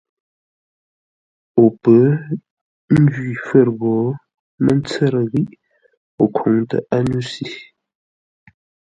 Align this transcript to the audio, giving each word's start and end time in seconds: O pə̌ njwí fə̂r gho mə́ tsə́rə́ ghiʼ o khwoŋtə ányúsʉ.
O 1.63 1.65
pə̌ 1.81 2.01
njwí 3.01 3.29
fə̂r 3.45 3.69
gho 3.79 3.95
mə́ 4.63 4.77
tsə́rə́ 4.85 5.23
ghiʼ 5.31 5.51
o 6.21 6.25
khwoŋtə 6.35 6.77
ányúsʉ. 6.95 7.47